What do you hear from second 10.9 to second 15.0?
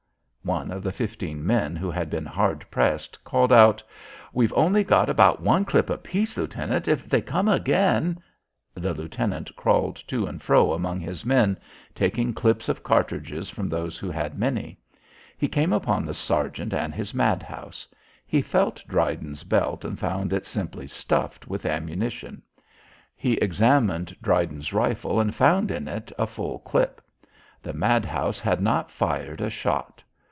his men, taking clips of cartridges from those who had many.